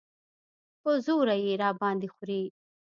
په 0.81 0.91
زوره 1.05 1.35
یې 1.45 1.53
راباندې 1.61 2.07
خورې. 2.13 2.41